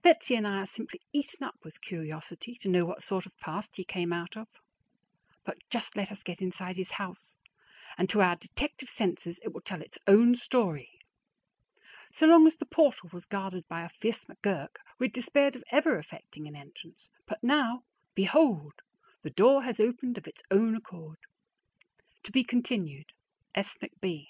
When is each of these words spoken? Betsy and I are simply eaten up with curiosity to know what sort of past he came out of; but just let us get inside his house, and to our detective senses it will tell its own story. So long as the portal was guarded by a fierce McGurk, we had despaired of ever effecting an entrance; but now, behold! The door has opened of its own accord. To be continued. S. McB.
Betsy 0.00 0.36
and 0.36 0.46
I 0.46 0.58
are 0.58 0.66
simply 0.66 1.00
eaten 1.12 1.42
up 1.42 1.56
with 1.64 1.80
curiosity 1.82 2.54
to 2.60 2.68
know 2.68 2.84
what 2.84 3.02
sort 3.02 3.26
of 3.26 3.36
past 3.40 3.74
he 3.74 3.82
came 3.84 4.12
out 4.12 4.36
of; 4.36 4.46
but 5.44 5.56
just 5.70 5.96
let 5.96 6.12
us 6.12 6.22
get 6.22 6.40
inside 6.40 6.76
his 6.76 6.92
house, 6.92 7.36
and 7.98 8.08
to 8.10 8.20
our 8.20 8.36
detective 8.36 8.88
senses 8.88 9.40
it 9.42 9.52
will 9.52 9.60
tell 9.62 9.82
its 9.82 9.98
own 10.06 10.36
story. 10.36 11.00
So 12.12 12.28
long 12.28 12.46
as 12.46 12.54
the 12.58 12.64
portal 12.64 13.10
was 13.12 13.26
guarded 13.26 13.66
by 13.66 13.84
a 13.84 13.88
fierce 13.88 14.24
McGurk, 14.26 14.76
we 15.00 15.06
had 15.06 15.12
despaired 15.12 15.56
of 15.56 15.64
ever 15.72 15.98
effecting 15.98 16.46
an 16.46 16.54
entrance; 16.54 17.10
but 17.26 17.42
now, 17.42 17.82
behold! 18.14 18.74
The 19.22 19.30
door 19.30 19.64
has 19.64 19.80
opened 19.80 20.16
of 20.16 20.28
its 20.28 20.42
own 20.48 20.76
accord. 20.76 21.18
To 22.22 22.30
be 22.30 22.44
continued. 22.44 23.06
S. 23.56 23.76
McB. 23.82 24.26